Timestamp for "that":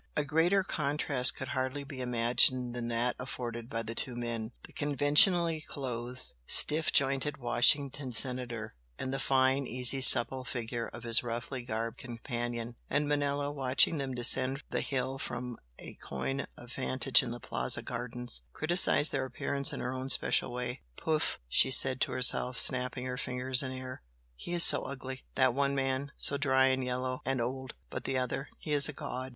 2.87-3.15, 25.35-25.53